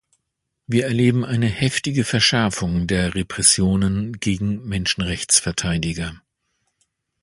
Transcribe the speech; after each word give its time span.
Wir 0.65 0.85
erleben 0.85 1.23
eine 1.23 1.45
heftige 1.45 2.03
Verschärfung 2.05 2.87
der 2.87 3.13
Repressionen 3.13 4.13
gegen 4.13 4.67
Menschenrechtsverteidiger. 4.67 6.19